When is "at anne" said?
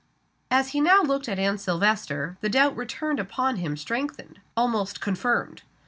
1.29-1.59